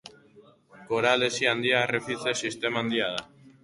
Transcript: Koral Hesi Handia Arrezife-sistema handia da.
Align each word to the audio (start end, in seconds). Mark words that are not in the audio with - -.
Koral 0.87 1.27
Hesi 1.29 1.51
Handia 1.53 1.79
Arrezife-sistema 1.85 2.85
handia 2.87 3.17
da. 3.19 3.27